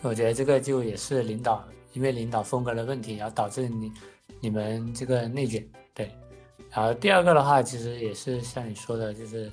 [0.01, 3.93] 我觉得这个就也是领导，因为领导风格的问题，然后导致你
[4.41, 6.11] 你们这个内卷，对。
[6.71, 9.51] 然后第二个的话，其实也是像你说的，就是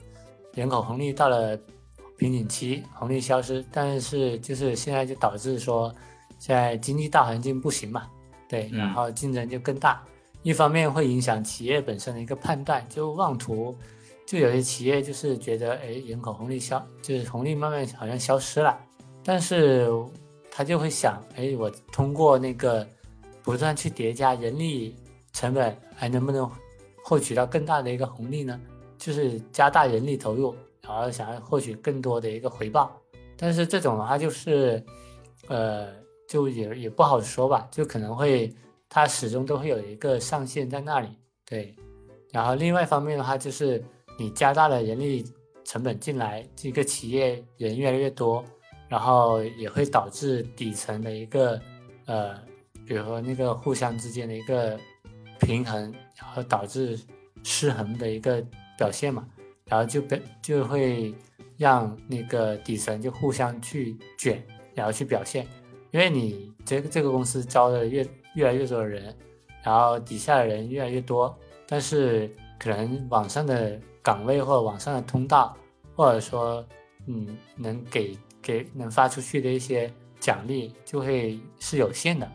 [0.53, 1.57] 人口红利到了
[2.17, 5.93] 瓶颈期，红利消失，但是就是现在就导致说，
[6.39, 8.09] 现在经济大环境不行嘛，
[8.49, 10.03] 对，然后竞争就更大，
[10.43, 13.75] 一方面会影响企业本身的一个判断，就妄图，
[14.25, 18.77] 就有些企业就是觉得，哎，人口红利消，就是红利慢慢好像消失了，
[19.23, 19.89] 但是
[20.51, 22.87] 他就会想，哎，我通过那个
[23.45, 24.93] 不断去叠加人力
[25.31, 26.51] 成本，还能不能？
[27.07, 28.59] 获取到更大的一个红利呢，
[28.97, 32.99] 就是加大人力投入，然后想要获取更多的一个回报。
[33.37, 34.83] 但是这种的话，就是，
[35.47, 35.93] 呃，
[36.27, 38.51] 就也也不好说吧，就可能会
[38.89, 41.09] 它始终都会有一个上限在那里。
[41.45, 41.75] 对，
[42.31, 43.83] 然后另外一方面的话，就是
[44.17, 45.23] 你加大了人力
[45.63, 48.43] 成本进来，这个企业人越来越多，
[48.89, 51.61] 然后也会导致底层的一个，
[52.07, 52.35] 呃，
[52.85, 54.79] 比如说那个互相之间的一个
[55.39, 55.93] 平衡。
[56.17, 56.97] 然后导致
[57.43, 58.41] 失衡的一个
[58.77, 59.27] 表现嘛，
[59.65, 61.13] 然后就被就会
[61.57, 64.41] 让那个底层就互相去卷，
[64.73, 65.45] 然后去表现，
[65.91, 69.13] 因为你这个这个公司招的越越来越多的人，
[69.61, 75.55] 然后底下的人越来越多，但是可能网上的岗位或者网上的通道，
[75.97, 76.65] 或者说
[77.07, 82.31] 嗯能给给能发出去的一些奖励就会是有限的，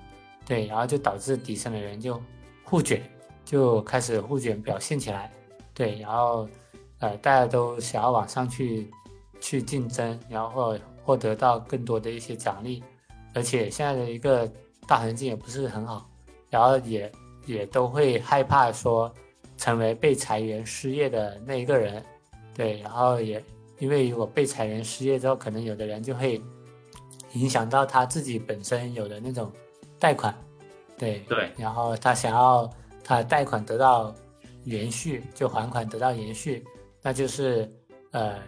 [0.50, 2.20] 对，然后就导致底层的人就
[2.64, 3.00] 互卷。
[3.44, 5.32] 就开始互卷表现起来，
[5.74, 6.48] 对，然后，
[6.98, 8.88] 呃，大家都想要往上去，
[9.40, 12.82] 去竞争，然后获得到更多的一些奖励，
[13.34, 14.48] 而且现在的一个
[14.86, 16.08] 大环境也不是很好，
[16.48, 17.10] 然后也
[17.46, 19.12] 也都会害怕说
[19.56, 22.04] 成为被裁员失业的那一个人，
[22.54, 23.42] 对，然后也
[23.78, 26.40] 因为如果被裁员失业之后，可能有的人就会
[27.32, 29.50] 影响到他自己本身有的那种
[30.00, 30.34] 贷款，
[30.98, 32.68] 对对，然后他想要。
[33.02, 34.14] 他贷款得到
[34.66, 36.64] 延续，就还款得到延续，
[37.02, 37.68] 那就是
[38.12, 38.38] 呃，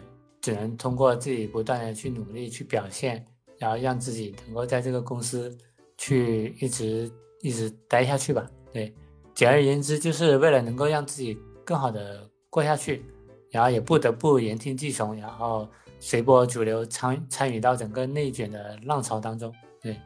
[0.41, 3.27] 只能通过自己不断的去努力去表现，
[3.59, 5.57] 然后让自己能够在这个公司
[5.99, 7.11] 去一直
[7.41, 8.49] 一直待下去吧。
[8.73, 8.95] 对，
[9.35, 13.05] 简而言之，就是为了能够让自己更好的过下去，
[13.51, 15.67] 然后也不得不言听计从，然后
[15.99, 19.53] 随波逐流参参与到整个内卷的浪潮当中。
[19.81, 19.99] 对，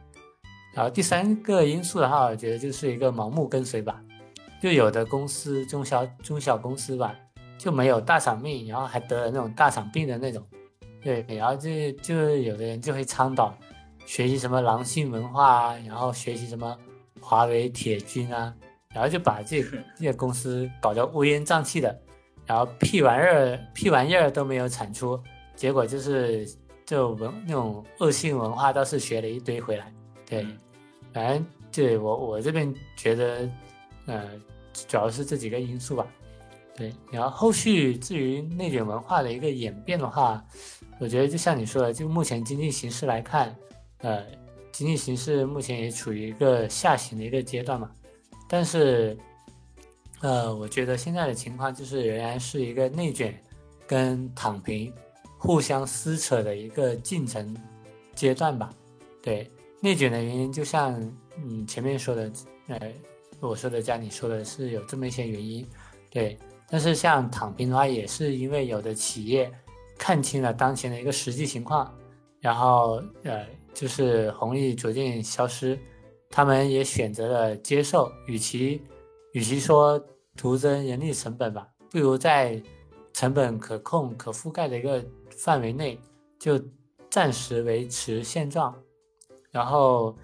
[0.73, 4.01] 然后第三个因素的话，我觉得就是一个盲目跟随吧。
[4.61, 7.15] 就有的公司中小中小公司吧，
[7.59, 10.43] 就没有大厂命，然后还得了那种大厂病的那种，
[11.03, 11.69] 对，然后就
[12.01, 13.55] 就有的人就会倡导
[14.05, 16.75] 学习什么狼性文化啊，然后学习什么
[17.21, 18.51] 华为铁军啊，
[18.95, 19.61] 然后就把这
[19.95, 21.95] 这些公司搞得乌烟瘴气的，
[22.47, 25.19] 然后屁玩意儿屁玩意儿都没有产出，
[25.55, 26.49] 结果就是
[26.83, 29.93] 就文那种恶性文化倒是学了一堆回来，
[30.27, 30.45] 对，
[31.11, 33.49] 反正对我我这边觉得。
[34.09, 34.23] 呃，
[34.87, 36.07] 主要是这几个因素吧，
[36.77, 36.93] 对。
[37.11, 40.41] 然后后续至于内卷文化的一个演变的话，
[40.97, 43.53] 我觉得就像你说的，就目前经济形势来看，
[43.97, 44.25] 呃，
[44.71, 47.91] 经济形势目前也处于一个下行的一个阶段嘛。
[48.47, 49.17] 但是，
[50.21, 53.37] 呃，我觉得现在的情况就是仍然是一个内卷
[53.85, 54.93] 跟躺平
[55.37, 57.53] 互相撕扯的一个进程
[58.15, 58.73] 阶段吧。
[59.21, 60.99] 对，内卷的原因就像
[61.43, 62.31] 你前面说的，
[62.67, 62.79] 呃。
[63.39, 65.63] 我说的加你说的是有这么一些原因，
[66.09, 66.35] 对。
[66.67, 69.51] 但是像躺平的话，也是因为有的企业
[69.95, 71.95] 看清了当前的一个实际情况，
[72.39, 75.77] 然后呃，就是红利逐渐消失，
[76.31, 78.11] 他们也选择了接受。
[78.25, 78.81] 与其
[79.33, 80.03] 与其说
[80.35, 82.59] 徒增人力成本吧，不如在
[83.13, 85.99] 成本可控、可覆盖的一个范围内，
[86.39, 86.59] 就
[87.07, 88.75] 暂时维持现状，
[89.51, 90.17] 然后。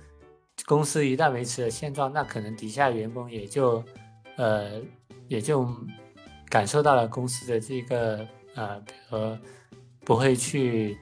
[0.68, 3.84] 公司一旦维持了现状，那可能底下员工也就，
[4.38, 4.80] 呃，
[5.28, 5.68] 也就
[6.48, 9.38] 感受到了公司的这个呃，比如
[10.06, 10.98] 不会去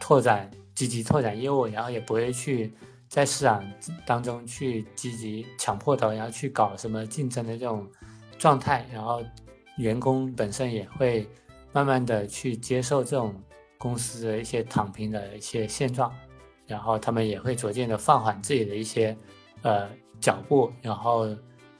[0.00, 2.72] 拓展、积极拓展业务，然后也不会去
[3.08, 3.62] 在市场
[4.06, 7.86] 当中去积极抢破头，然后去搞什么竞争的这种
[8.38, 9.20] 状态，然后
[9.76, 11.28] 员工本身也会
[11.72, 13.34] 慢慢的去接受这种
[13.76, 16.10] 公司的一些躺平的一些现状。
[16.66, 19.16] 然后他们也会逐渐的放缓自己的一些，
[19.62, 19.88] 呃
[20.20, 21.26] 脚步，然后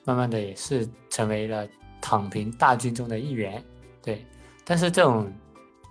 [0.05, 1.67] 慢慢的也是成为了
[2.01, 3.63] 躺平大军中的一员，
[4.03, 4.25] 对。
[4.65, 5.33] 但是这种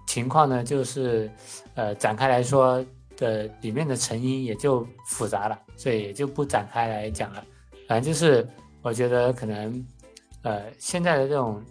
[0.08, 1.32] 情况呢，就是
[1.76, 2.86] 呃展开来说
[3.18, 7.44] 的里面的成因也就复杂了，所以也就不展开来讲了。
[7.88, 8.48] 反正就是
[8.82, 9.86] 我觉得可能，
[10.44, 11.64] 呃现在的这种，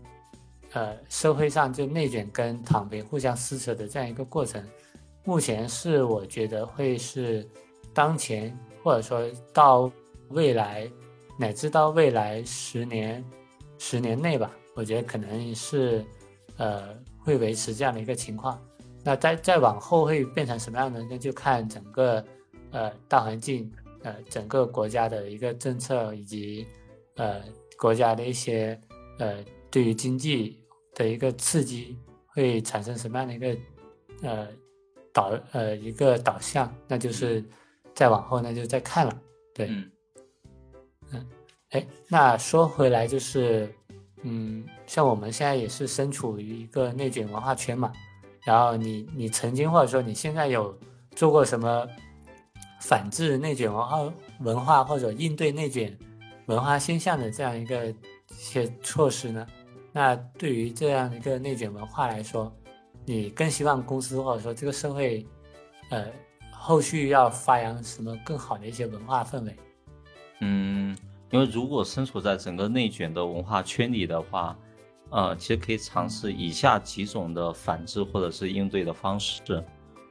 [0.73, 4.63] 呃社会上就内卷跟躺平互相撕扯的这样一个过程。
[5.25, 7.49] 目前是我觉得会是，
[7.93, 9.91] 当前或者说到
[10.31, 10.91] 未来，
[11.39, 13.25] 乃至到未来十年、
[13.79, 16.05] 十年内吧，我觉得可能是
[16.57, 18.61] 呃会维持这样的一个情况。
[19.03, 21.03] 那再再往后会变成什么样的？
[21.09, 22.25] 那就看整个
[22.71, 23.71] 呃大环境，
[24.03, 26.67] 呃整个国家的一个政策以及
[27.17, 27.43] 呃
[27.79, 28.79] 国家的一些
[29.19, 30.63] 呃对于经济
[30.95, 33.57] 的一个刺激会产生什么样的一个
[34.23, 34.49] 呃
[35.13, 36.73] 导呃一个导向？
[36.87, 37.45] 那就是
[37.95, 39.21] 再往后那就再看了。
[39.55, 39.91] 对，嗯
[41.13, 41.27] 嗯，
[41.71, 43.69] 哎，那说回来就是，
[44.23, 47.93] 嗯，像我们现在也是身处于一个内卷文化圈嘛。
[48.45, 50.75] 然后你你曾经或者说你现在有
[51.15, 51.87] 做过什么
[52.81, 55.95] 反制内卷文化文化或者应对内卷
[56.47, 57.95] 文化现象的这样一个一
[58.31, 59.47] 些措施呢？
[59.93, 62.51] 那对于这样一个内卷文化来说，
[63.07, 65.27] 你更希望公司或者说这个社会，
[65.91, 66.07] 呃，
[66.53, 69.57] 后续要发扬什么更好的一些文化氛围？
[70.41, 70.97] 嗯，
[71.31, 74.57] 因为如果身处在整个内卷的文化圈里的话，
[75.11, 79.43] 呃，其实可以尝试以下几种的反制或者是应对的方式。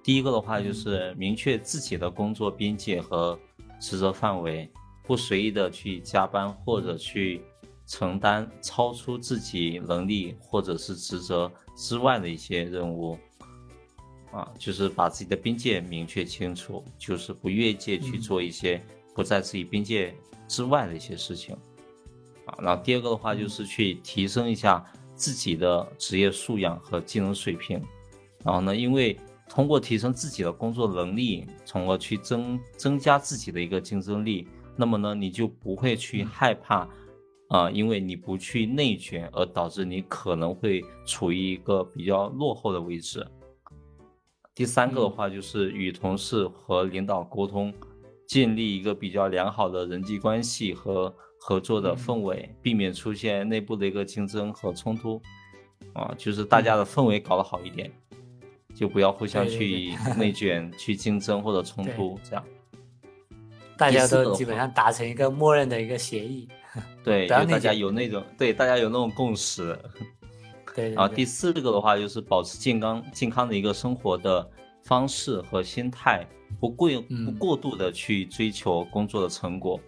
[0.03, 3.39] 第一个的话就是明确自己的工作边界和
[3.79, 4.69] 职责范围，
[5.05, 7.41] 不随意的去加班或者去
[7.85, 13.17] 承担超出自己能力或者是职责之外的一些任务。
[14.31, 18.79] 啊，就是把自己的边界明确清楚，就是不越界去做一些
[19.15, 20.13] 不在自己边界
[20.47, 21.57] 之外的一些事情。
[22.45, 27.81] 啊，然后第二个的话就是去提升一下自己的职业素养和技能水平。
[28.45, 29.17] 然后呢，因为
[29.49, 36.87] 通过提升自己的工作能力，从而去增增加自己的一个竞争力，那么呢，你就不会去害怕，
[37.49, 43.25] 啊、因为你不去内卷而导致你可能会处于一个比较落后的位置。
[44.53, 47.73] 第三个的话就是与同事和领导沟通，
[48.27, 55.21] 建立一个比较良好的人际关系和合作的氛围，避免出现内部的一个竞争和冲突。
[55.93, 57.91] 啊，就是大家的氛围搞得好一点，
[58.75, 62.45] 就不要互相去 内卷、去竞争或者冲突这样。
[63.75, 66.47] 大家都基本上达成一个默认的一个协议。
[67.03, 69.77] 对，就大家有那种对大家有那种共识。
[70.75, 74.49] 对对然后第，四个的话就是保持健康健康的一个生活的
[74.83, 76.25] 方式和心态，
[76.59, 77.35] 不过不嗯。
[77.37, 79.79] 过度的去追求工作的成果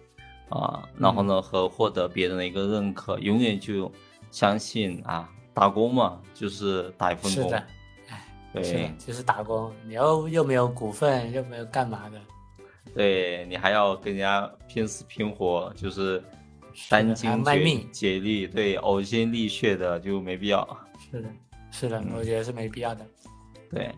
[0.50, 3.90] 啊，然后呢和获得别人的一个认可，永远就
[4.30, 7.66] 相信啊，打工嘛就是打一份工，是的，
[8.10, 12.20] 哎，是的对，就是打工，你又又没有股份，又没有干嘛的，
[12.92, 16.22] 对你还要跟人家拼死拼活，就是
[16.74, 20.66] 殚还精竭卖命竭力，对，呕心沥血的就没必要。
[21.10, 21.28] 是的，
[21.70, 23.06] 是的，嗯我觉得是没必要的。
[23.70, 23.90] 对，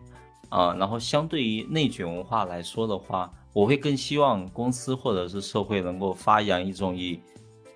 [0.49, 7.19] 啊、然后相对于内卷文化来说的话，我会更希望公司或者是社会能够发扬一种以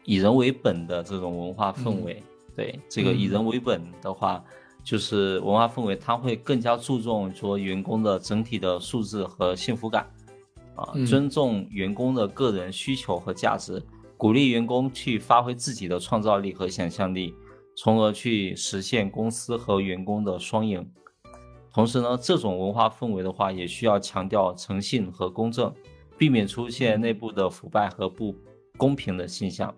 [0.06, 2.22] 以人为本的这种文化氛围。
[2.56, 4.44] 对，这个以人为本的话，
[4.84, 10.10] 就是文化氛围，它会更加注重说员工的整体的素质和幸福感，
[10.76, 13.82] 啊、嗯尊重员工的个人需求和价值，
[14.19, 17.34] 鼓励员工去发挥自己的创造力和想象力，
[17.77, 20.86] 从而去实现公司和员工的双赢。
[21.73, 25.73] 同时呢，这种文化氛围的话，也需要强调诚信和公正，
[26.17, 28.36] 避免出现内部的腐败和不
[28.75, 29.73] 公平的现象，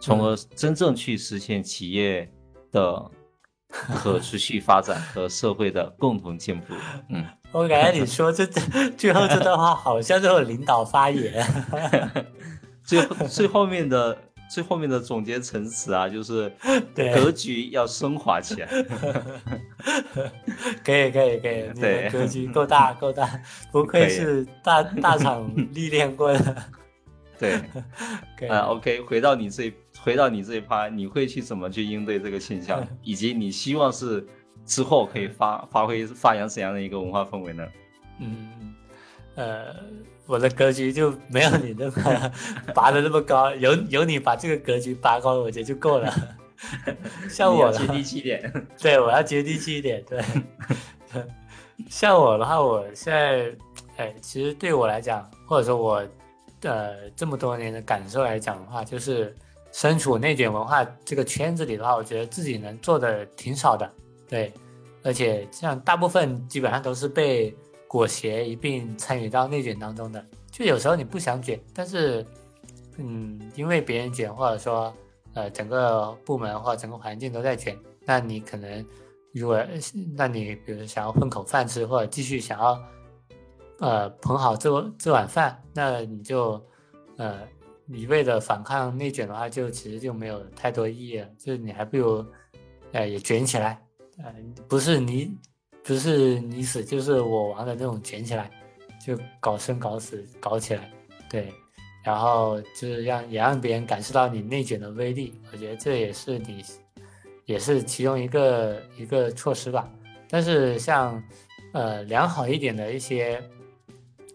[0.00, 2.32] 从而真正去实现企业
[2.70, 3.10] 的
[3.68, 6.72] 可持续发展 和社会的共同进步。
[7.08, 8.60] 嗯，我感觉你说这这
[8.96, 11.44] 最后这段话好像这种领导发言。
[12.86, 14.16] 最后最后面的
[14.48, 16.50] 最后面的总结陈词啊，就是
[16.94, 18.68] 格局要升华起来。
[20.84, 23.28] 可以可以可以，你的对格局够大够大，
[23.72, 26.56] 不愧是大大厂历练过的。
[27.38, 27.60] 对
[28.48, 34.26] ，，OK，回到你这回到你这一趴，你会去怎么去应对这个现象， 以及你希望是
[34.64, 37.66] 之后可以发发挥发扬怎样的一个文化氛围呢？
[38.20, 38.74] 嗯，
[39.34, 39.74] 呃，
[40.26, 42.32] 我的格局就没有你那么
[42.74, 46.12] 拔的那么高，有有你把这个格局拔高，我觉得就够了。
[47.28, 48.66] 像我接地气一点。
[48.78, 50.02] 对，我要接地气一点。
[50.08, 50.20] 对，
[51.88, 53.50] 像我的话，我现在，
[53.98, 56.02] 哎，其实对我来讲，或者说我，
[56.62, 59.36] 呃，这么多年的感受来讲的话，就是
[59.70, 63.88] 身处内卷文化这个圈子里的话，我觉得自己能做的挺少的。
[64.26, 64.52] 对，
[65.04, 67.54] 而且像大部分基本上都是被
[67.88, 70.24] 裹挟一并参与到内卷当中的。
[70.50, 72.24] 就有时候你不想卷，但是，
[72.96, 74.92] 嗯，因为别人卷，或者说，
[75.34, 78.86] 呃，整个部门或者整个环境都在卷，那你可能
[79.34, 79.62] 如果，
[80.14, 82.82] 那你比如想要混口饭吃，或者继续想要
[83.80, 86.58] 呃捧好这这碗饭，那你就
[87.18, 87.46] 呃
[87.88, 91.28] 一味的反抗内卷的话，就其实就没有太多意义了。
[91.38, 92.24] 就是你还不如
[92.92, 93.78] 呃也卷起来，
[94.16, 94.34] 呃
[94.66, 95.36] 不是你
[95.86, 98.50] 不是你死就是我亡的那种卷起来，
[99.04, 100.90] 就搞生搞死搞起来，
[101.30, 101.52] 对，
[102.02, 105.32] 然后就是让也让别人感受到你内卷的威力。
[105.52, 106.62] 我觉得这也是你
[107.44, 109.88] 也是其中一个一个措施吧。
[110.28, 111.22] 但是像
[111.72, 113.42] 呃良好一点的一些。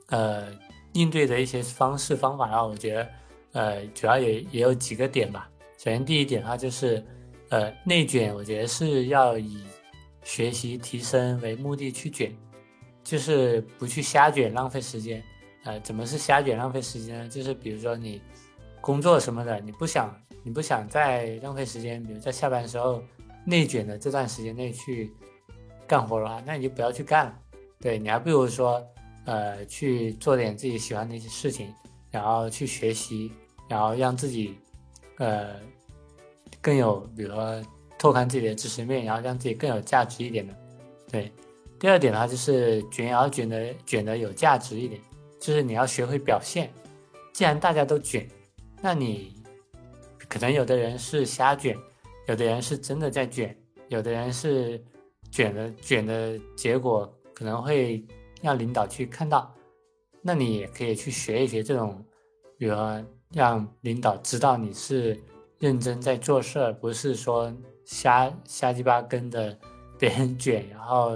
[0.07, 0.45] 呃，
[0.91, 3.09] 应对的一些方式方法，然后我觉得，
[3.53, 5.49] 呃，主要也也有几个点吧。
[5.77, 7.01] 首先，第一点的话就是，
[7.47, 9.63] 呃，内卷，我觉得是要以
[10.23, 12.31] 学习提升为目的去卷，
[13.03, 15.23] 就是不去瞎卷，浪费时间。
[15.63, 17.29] 呃，怎么是瞎卷浪费时间呢？
[17.29, 18.21] 就是比如说你
[18.79, 23.03] 工作什么的，你不想你不想再浪费时间，比如在下班时候
[23.45, 25.11] 内卷的这段时间内去
[25.87, 27.39] 干活的话，那你就不要去干了。
[27.79, 28.85] 对你还不如说。
[29.23, 31.71] 呃，去做点自己喜欢的一些事情，
[32.09, 33.31] 然后去学习，
[33.69, 34.57] 然后让自己，
[35.19, 35.59] 呃，
[36.59, 37.63] 更有，比如说
[38.01, 40.53] 拓宽自己的知识面，然后让自己更有价值一点的。
[41.11, 41.31] 对，
[41.77, 44.99] 第二点的话就是卷，要卷的卷的有价值一点，
[45.39, 46.71] 就是你要学会表现。
[47.31, 48.27] 既然大家都卷，
[48.81, 49.35] 那你
[50.27, 51.77] 可能有的人是瞎卷，
[52.27, 53.55] 有的人是真的在卷，
[53.89, 54.83] 有的人是
[55.29, 58.03] 卷的卷的结果可能会。
[58.43, 59.53] 让领导去看到，
[60.19, 62.03] 那你也可以去学一学这种，
[62.57, 62.75] 比如
[63.35, 65.15] 让领导知道你是
[65.59, 67.55] 认真在做事儿，不是说
[67.91, 69.57] 瞎瞎鸡巴跟着
[69.99, 71.11] 别人卷，然后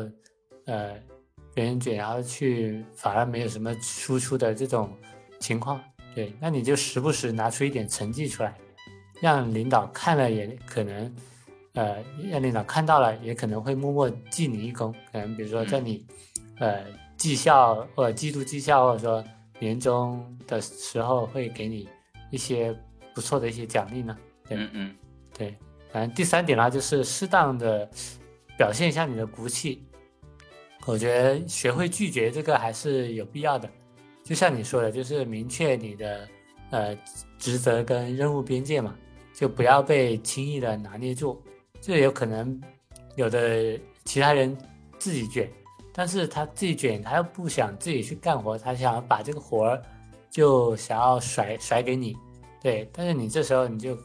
[0.65, 0.93] 呃
[1.53, 4.91] 别人卷，然后去反而没有什么输出的这种
[5.39, 5.82] 情况。
[6.13, 8.53] 对，那你就时不时拿出一点成绩出来，
[9.21, 11.15] 让领导看了也可能，
[11.73, 16.05] 呃让领导看到了也可能会默默记你一功，可能比如说在你
[16.59, 16.84] 呃。
[17.17, 19.23] 绩效或者季度绩效，或者说
[19.57, 21.88] 年终的时候，会给你
[22.30, 22.78] 一些
[23.13, 24.17] 不错的一些奖励呢。
[24.49, 24.95] 嗯嗯，
[25.36, 25.55] 对。
[25.98, 27.89] 嗯第三点呢，就是适当的
[28.58, 29.82] 表现一下你的骨气。
[30.86, 33.70] 我觉得学会拒绝这个还是有必要的。
[34.22, 36.28] 就像你说的，就是明确你的
[36.72, 36.98] 呃
[37.39, 38.93] 职责跟任务边界嘛，
[39.34, 41.41] 就不要被轻易的拿捏住。
[41.80, 42.62] 这有可能
[43.16, 44.56] 有的其他人
[45.00, 45.50] 自己卷。
[45.93, 49.82] 但是他自己卷，他又不想自己去干活，他想把这个活儿
[50.30, 52.18] 就想要甩甩给你，
[52.62, 52.89] 对。
[52.91, 53.98] 但是你这时候你就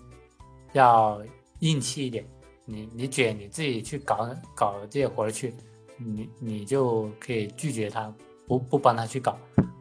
[0.73, 1.21] 要
[1.61, 2.25] 硬气一点，
[2.65, 5.55] 你你卷你自己去搞搞这些活去，
[5.97, 8.13] 你你就可以拒绝他，
[8.47, 9.37] 不不帮他去搞，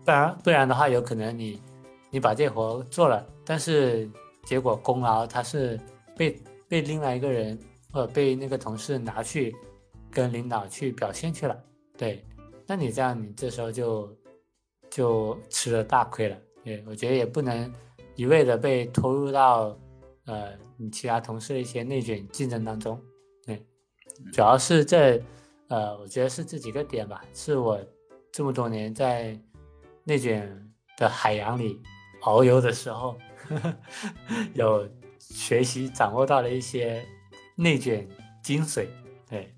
[0.05, 1.61] 不然不然的话，有可能你
[2.09, 4.09] 你把这活做了，但是
[4.43, 5.79] 结果功劳他是
[6.15, 7.57] 被被另外一个人
[7.91, 9.55] 或者被那个同事拿去
[10.11, 11.57] 跟领导去表现去了。
[11.97, 12.23] 对，
[12.65, 14.11] 那你这样，你这时候就
[14.89, 16.37] 就吃了大亏了。
[16.63, 17.73] 对我觉得也不能
[18.15, 19.75] 一味的被拖入到
[20.25, 22.99] 呃你其他同事的一些内卷竞争当中。
[23.45, 23.63] 对，
[24.31, 25.21] 主要是这
[25.67, 27.79] 呃，我觉得是这几个点吧，是我
[28.31, 29.39] 这么多年在
[30.03, 31.81] 内卷的海洋里
[32.21, 33.17] 遨游的时候，
[34.55, 37.05] 有学习掌握到了一些
[37.55, 38.07] 内卷
[38.41, 38.87] 精髓。
[39.29, 39.53] 对，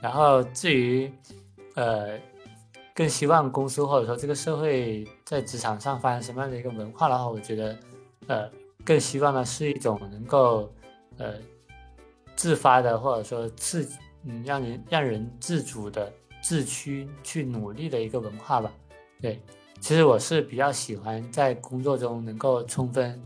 [0.00, 1.10] 然后至于。
[1.76, 2.20] 呃，
[2.94, 7.76] 更希望公司或者说这个社会在职场上发生什么样的一个文化的话，我觉得，
[8.28, 8.48] 呃，
[8.84, 10.72] 更希望呢是一种能够，
[11.16, 11.34] 呃，
[12.36, 13.88] 自发的或者说自
[14.24, 16.12] 嗯让人让人自主的
[16.42, 18.72] 自驱去努力的一个文化吧。
[19.20, 19.40] 对，
[19.80, 23.22] 其实我是比较喜欢在工作中能够充分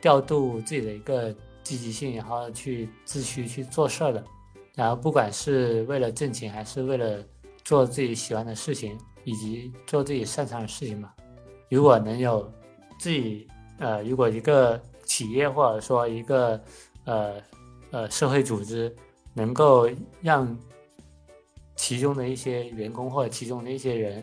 [0.00, 4.22] 调度自己的一个积极性，然后去自驱去做事儿的。
[4.74, 7.24] 然后不管是为了挣钱还是为了
[7.64, 11.12] 做自己喜欢的事情，以及做自己擅长的事情嘛。
[11.68, 12.50] 如果能有
[12.98, 13.48] 自己
[13.78, 16.60] 呃，如果一个企业或者说一个
[17.04, 17.34] 呃
[17.90, 18.94] 呃社会组织
[19.34, 19.88] 能够
[20.20, 20.56] 让
[21.74, 24.22] 其中的一些员工或者其中的一些人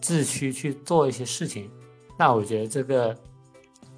[0.00, 1.70] 自驱去做一些事情，
[2.18, 3.16] 那我觉得这个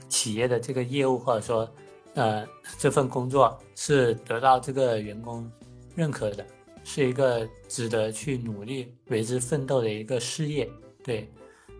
[0.08, 1.68] 企业的这个业务或者说
[2.14, 2.46] 呃
[2.78, 5.50] 这份工作是得到这个员工
[5.94, 6.44] 认可的。
[6.88, 10.70] 是一个值得去努力为之奋斗的一个事业，
[11.02, 11.28] 对。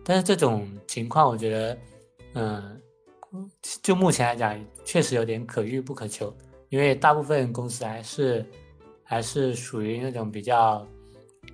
[0.03, 1.77] 但是这种情况，我觉得，
[2.37, 2.81] 嗯，
[3.81, 6.31] 就目前来讲，确实有点可遇不可求。
[6.69, 8.45] 因为大部分公司还是
[9.03, 10.87] 还是属于那种比较，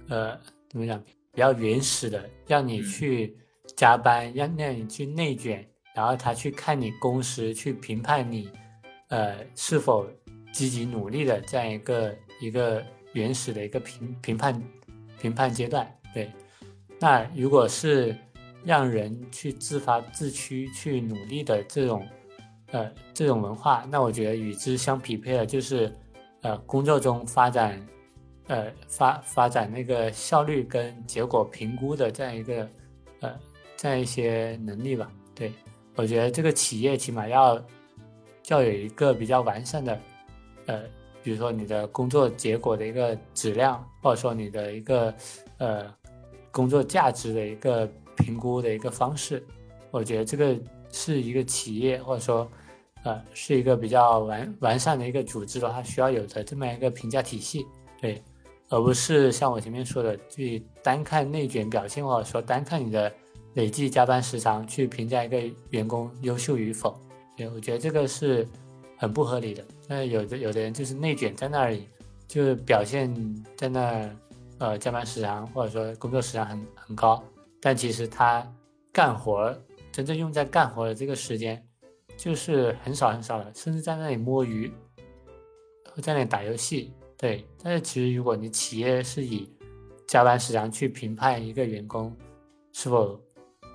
[0.09, 0.37] 呃，
[0.69, 3.37] 怎么讲，比较原始的，让你去
[3.75, 5.65] 加班，让让你去内卷，
[5.95, 8.49] 然后他去看你工时，去评判你，
[9.07, 10.05] 呃，是否
[10.51, 12.83] 积极努力的这样一个一个。
[13.13, 14.59] 原始的一个评评判
[15.21, 16.31] 评判阶段，对，
[16.99, 18.17] 那如果是
[18.65, 22.07] 让人去自发自驱、去努力的这种，
[22.71, 25.93] 呃，这种文化，那我觉得与之相匹配的就是，
[26.43, 27.85] 呃，工作中发展，
[28.47, 32.69] 呃，发发展那个效率跟结果评估的这样一个，
[33.19, 33.37] 呃，
[33.75, 35.11] 这样一些能力吧。
[35.35, 35.51] 对
[35.95, 37.61] 我觉得这个企业起码要，
[38.47, 39.99] 要有一个比较完善的，
[40.67, 40.83] 呃，
[41.21, 45.13] 比如说你的工作结果的一个质量，或者说你的一个，
[45.57, 45.93] 呃，
[46.49, 47.91] 工作价值的一个。
[48.33, 49.45] 评估的一个方式，
[49.91, 50.57] 我觉得这个
[50.91, 52.49] 是一个企业或者说，
[53.03, 57.63] 呃，是一个比较完完善的一个组织的话，需要有的这么一个评价体系，
[58.01, 58.19] 对，
[58.69, 63.13] 而不是像我前面说的，去单看内卷表现，或者说单看你的
[63.53, 66.99] 累计加班时长去评价一个员工优秀与否，
[67.37, 68.47] 对，我觉得这个是
[68.97, 69.63] 很不合理的。
[69.87, 71.87] 那有的有的人就是内卷在那里，
[72.27, 73.13] 就是表现
[73.55, 74.15] 在那儿，
[74.57, 77.23] 呃，加班时长或者说工作时长很很高。
[77.65, 78.45] 但其实他
[78.91, 79.57] 干活
[79.89, 81.65] 真正用在干活的这个时间，
[82.17, 84.69] 就是很少很少的，甚至在那里摸鱼，
[86.01, 86.93] 在那里打游戏。
[87.17, 89.49] 对，但是其实如果你企业是以
[90.05, 92.13] 加班时长去评判一个员工
[92.73, 93.17] 是否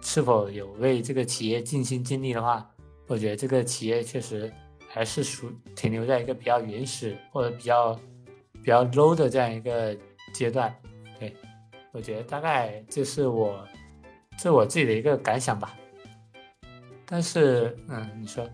[0.02, 2.70] 是否有为这个企业尽心尽力的话，
[3.06, 4.52] 我觉得这个企业确实
[4.86, 7.98] 还是属停留在一个比较原始或者比较
[8.52, 9.96] 比较 low 的这样一个
[10.34, 10.74] 阶段。
[11.18, 11.34] 对，
[11.90, 13.66] 我觉得大概这是我。
[14.38, 15.76] 是我自己的一个感想吧，
[17.04, 18.48] 但是，嗯，你说，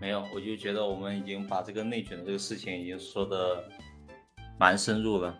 [0.00, 3.62] 没有，我就觉得我们已经把这个内卷的这个事情已经说的
[4.58, 5.38] 蛮深入了。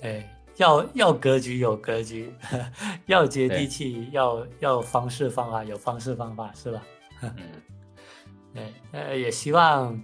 [0.00, 0.26] 对，
[0.56, 2.32] 要要格局有格局，
[3.04, 6.82] 要接地气，要要方式方法有方式方法，是吧？
[7.20, 7.34] 嗯，
[8.54, 10.02] 对，呃，也希望，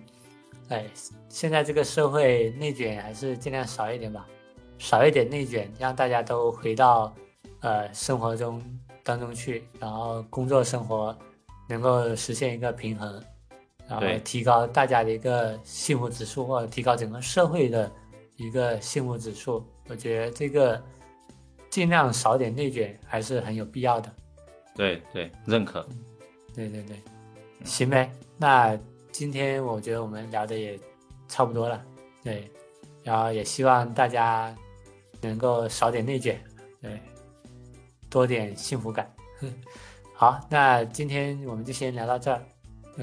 [0.69, 0.85] 哎，
[1.31, 4.27] 现在这个社会内卷还是尽量少一点吧，
[4.77, 7.15] 少一点内卷，让大家都回到
[7.61, 8.61] 呃生活中。
[9.05, 11.17] 当中去，然后工作生活
[11.69, 13.23] 能够实现一个平衡，
[13.87, 17.93] 然后提高大家的一个幸福指数，或者提高整个社会的
[18.37, 19.63] 一个幸福指数。
[19.89, 20.83] 我觉得这个
[21.69, 24.11] 尽量少点内卷还是很有必要的。
[24.75, 25.87] 对对，认可。
[26.55, 27.03] 对对对，
[27.63, 28.11] 行呗。
[28.39, 28.77] 那
[29.13, 30.81] 今天我觉得我们聊的也
[31.29, 31.85] 差不多了。
[32.23, 32.51] 对，
[33.03, 34.57] 然后也希望大家
[35.21, 36.43] 能够少点内卷。
[36.81, 36.99] 对。
[38.15, 39.13] 多点幸福感，
[40.15, 42.41] 好，那今天我们就先聊到这儿，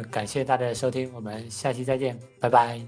[0.09, 2.79] 感谢大家的收听，我们下期再见，拜拜。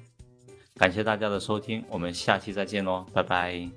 [0.78, 3.70] 感谢大家的收听，我们下期再见喽，拜拜。